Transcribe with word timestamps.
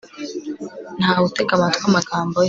nta 0.99 1.11
we 1.17 1.23
utega 1.29 1.51
amatwi 1.55 1.83
amagambo 1.89 2.35
ye 2.39 2.39